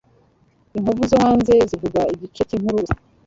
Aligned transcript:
Inkovu 0.77 1.01
zo 1.11 1.17
hanze 1.23 1.53
zivuga 1.69 2.01
igice 2.13 2.41
cyinkuru 2.49 2.77
gusa. 2.83 2.95